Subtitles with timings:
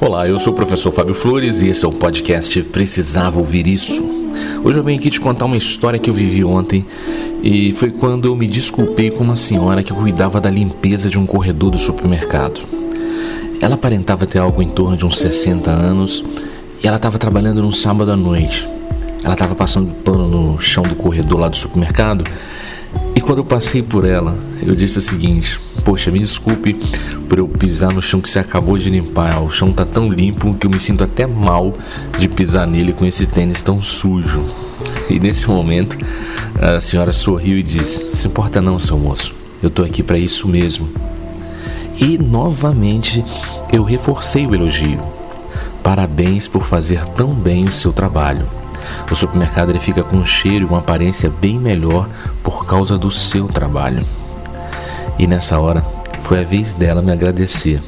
[0.00, 4.00] Olá, eu sou o professor Fábio Flores e esse é o podcast Precisava Ouvir Isso.
[4.62, 6.86] Hoje eu venho aqui te contar uma história que eu vivi ontem
[7.42, 11.26] e foi quando eu me desculpei com uma senhora que cuidava da limpeza de um
[11.26, 12.60] corredor do supermercado.
[13.60, 16.24] Ela aparentava ter algo em torno de uns 60 anos
[16.80, 18.68] e ela estava trabalhando num sábado à noite.
[19.24, 22.22] Ela estava passando pano no chão do corredor lá do supermercado
[23.16, 26.74] e quando eu passei por ela, eu disse o seguinte: Poxa, me desculpe
[27.28, 29.42] por eu pisar no chão que você acabou de limpar.
[29.42, 31.74] O chão tá tão limpo que eu me sinto até mal
[32.18, 34.44] de pisar nele com esse tênis tão sujo.
[35.08, 35.96] E nesse momento,
[36.60, 39.34] a senhora sorriu e disse: Se importa não, seu moço.
[39.62, 40.88] Eu tô aqui para isso mesmo.
[42.00, 43.24] E novamente
[43.72, 45.00] eu reforcei o elogio.
[45.82, 48.46] Parabéns por fazer tão bem o seu trabalho.
[49.10, 52.08] O supermercado ele fica com um cheiro e uma aparência bem melhor
[52.42, 54.04] por causa do seu trabalho.
[55.18, 55.84] E nessa hora
[56.22, 57.80] foi a vez dela me agradecer.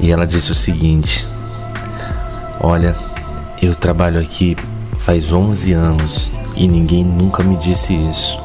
[0.00, 1.26] E ela disse o seguinte:
[2.60, 2.94] Olha,
[3.62, 4.56] eu trabalho aqui
[4.98, 8.42] faz 11 anos e ninguém nunca me disse isso.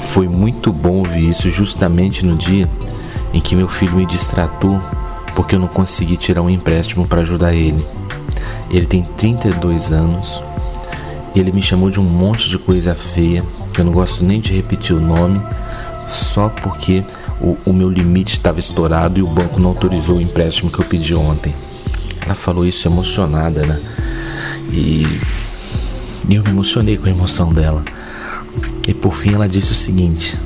[0.00, 2.68] Foi muito bom ouvir isso justamente no dia
[3.32, 4.80] em que meu filho me distratou
[5.34, 7.86] porque eu não consegui tirar um empréstimo para ajudar ele.
[8.70, 10.42] Ele tem 32 anos
[11.34, 14.40] e ele me chamou de um monte de coisa feia que eu não gosto nem
[14.40, 15.40] de repetir o nome,
[16.06, 17.04] só porque
[17.40, 20.84] o, o meu limite estava estourado e o banco não autorizou o empréstimo que eu
[20.84, 21.54] pedi ontem.
[22.24, 23.80] Ela falou isso emocionada, né?
[24.72, 25.04] E,
[26.28, 27.82] eu me emocionei com a emoção dela.
[28.86, 30.36] E por fim ela disse o seguinte: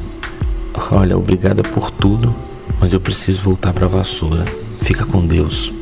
[0.91, 2.35] Olha, obrigada por tudo,
[2.81, 4.45] mas eu preciso voltar para vassoura.
[4.83, 5.73] Fica com Deus.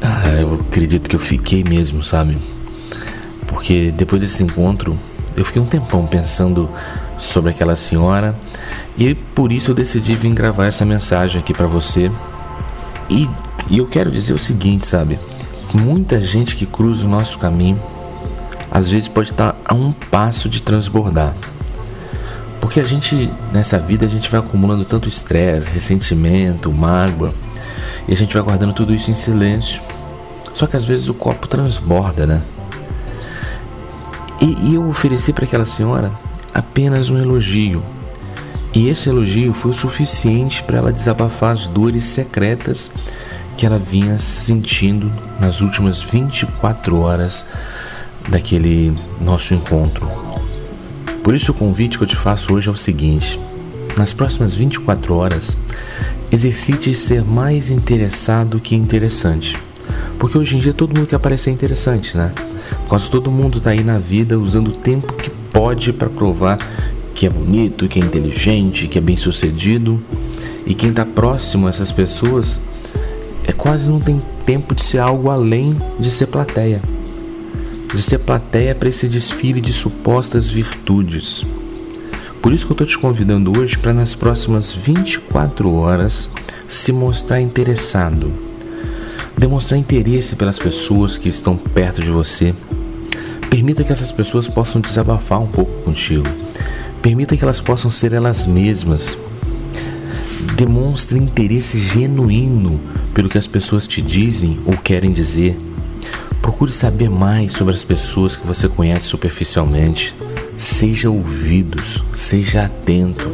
[0.00, 2.38] Ah, eu acredito que eu fiquei mesmo, sabe?
[3.46, 4.96] Porque depois desse encontro,
[5.36, 6.70] eu fiquei um tempão pensando
[7.18, 8.34] sobre aquela senhora
[8.96, 12.10] e por isso eu decidi vir gravar essa mensagem aqui para você.
[13.10, 13.28] E,
[13.68, 15.18] e eu quero dizer o seguinte, sabe?
[15.74, 17.78] Muita gente que cruza o nosso caminho
[18.70, 21.34] às vezes pode estar a um passo de transbordar.
[22.60, 27.32] Porque a gente, nessa vida, a gente vai acumulando tanto estresse, ressentimento, mágoa,
[28.06, 29.80] e a gente vai guardando tudo isso em silêncio.
[30.52, 32.42] Só que às vezes o copo transborda, né?
[34.40, 36.12] E, e eu ofereci para aquela senhora
[36.52, 37.82] apenas um elogio.
[38.74, 42.90] E esse elogio foi o suficiente para ela desabafar as dores secretas
[43.56, 45.10] que ela vinha sentindo
[45.40, 47.44] nas últimas 24 horas
[48.28, 50.08] daquele nosso encontro.
[51.22, 53.38] Por isso, o convite que eu te faço hoje é o seguinte:
[53.96, 55.56] nas próximas 24 horas,
[56.30, 59.56] exercite ser mais interessado que interessante.
[60.18, 62.32] Porque hoje em dia todo mundo quer parecer interessante, né?
[62.88, 66.58] Quase todo mundo está aí na vida usando o tempo que pode para provar
[67.14, 70.02] que é bonito, que é inteligente, que é bem sucedido.
[70.66, 72.60] E quem está próximo a essas pessoas
[73.44, 76.80] é quase não tem tempo de ser algo além de ser plateia.
[77.92, 81.44] De ser plateia para esse desfile de supostas virtudes.
[82.40, 86.30] Por isso que eu estou te convidando hoje para nas próximas 24 horas
[86.68, 88.48] se mostrar interessado
[89.38, 92.52] demonstrar interesse pelas pessoas que estão perto de você.
[93.50, 96.26] Permita que essas pessoas possam desabafar um pouco contigo.
[97.00, 99.16] Permita que elas possam ser elas mesmas.
[100.54, 102.78] Demonstre interesse genuíno
[103.14, 105.56] pelo que as pessoas te dizem ou querem dizer.
[106.42, 110.14] Procure saber mais sobre as pessoas que você conhece superficialmente.
[110.56, 113.30] Seja ouvidos, seja atento.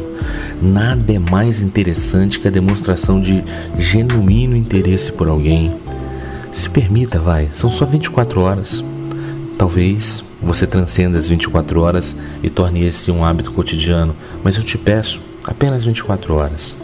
[0.61, 3.43] Nada é mais interessante que a demonstração de
[3.77, 5.75] genuíno interesse por alguém.
[6.53, 8.83] Se permita, vai, são só 24 horas.
[9.57, 14.77] Talvez você transcenda as 24 horas e torne esse um hábito cotidiano, mas eu te
[14.77, 16.75] peço apenas 24 horas.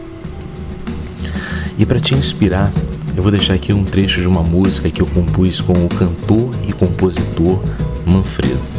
[1.77, 2.71] E para te inspirar,
[3.15, 6.51] eu vou deixar aqui um trecho de uma música que eu compus com o cantor
[6.67, 7.61] e compositor
[8.05, 8.70] Manfredo.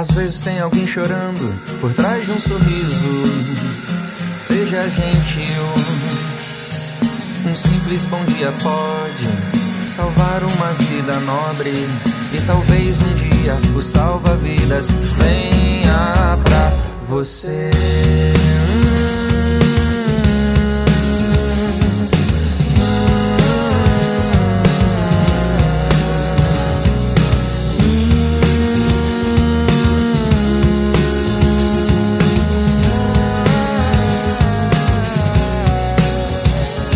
[0.00, 3.22] Às vezes tem alguém chorando por trás de um sorriso.
[4.34, 5.62] Seja gentil,
[7.46, 11.86] um simples bom dia pode salvar uma vida nobre.
[12.32, 16.72] E talvez um dia o salva-vidas venha pra
[17.06, 17.70] você.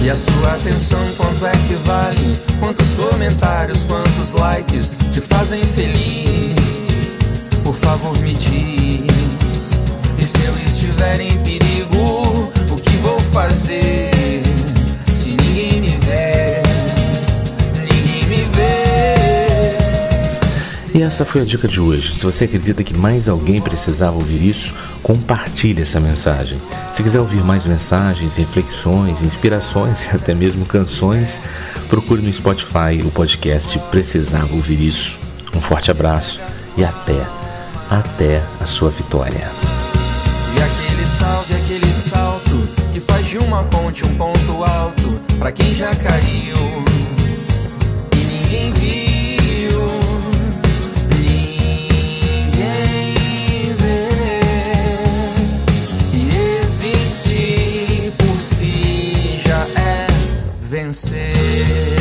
[0.05, 7.09] E a sua atenção quanto é que vale Quantos comentários, quantos likes te fazem feliz?
[7.63, 9.81] Por favor, me diz.
[10.19, 11.39] E se eu estiver em
[21.05, 22.17] essa foi a dica de hoje.
[22.17, 26.61] Se você acredita que mais alguém precisava ouvir isso, compartilhe essa mensagem.
[26.93, 31.41] Se quiser ouvir mais mensagens, reflexões, inspirações e até mesmo canções,
[31.89, 35.19] procure no Spotify o podcast Precisava Ouvir Isso.
[35.55, 36.41] Um forte abraço
[36.77, 37.21] e até,
[37.91, 39.49] até a sua vitória.
[40.57, 45.53] E aquele salto, e aquele salto que faz de uma ponte um ponto alto para
[45.53, 46.85] quem já caiu.
[60.95, 61.94] vencer.